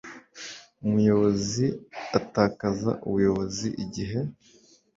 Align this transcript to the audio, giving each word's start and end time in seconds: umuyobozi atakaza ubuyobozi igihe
umuyobozi 0.85 1.65
atakaza 2.19 2.91
ubuyobozi 3.07 3.67
igihe 3.83 4.19